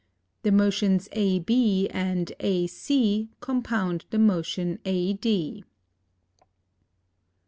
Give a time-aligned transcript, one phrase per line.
[0.41, 1.93] The motions AB &
[2.39, 5.63] AC compound the motion AD.